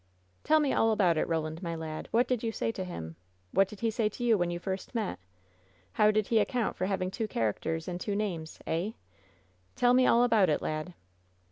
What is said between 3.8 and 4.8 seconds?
he say to you when you